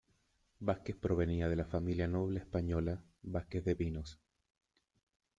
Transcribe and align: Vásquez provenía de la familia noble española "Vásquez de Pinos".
Vásquez 0.59 0.95
provenía 0.95 1.47
de 1.47 1.55
la 1.55 1.65
familia 1.65 2.07
noble 2.07 2.39
española 2.39 3.03
"Vásquez 3.21 3.63
de 3.63 3.75
Pinos". 3.75 4.19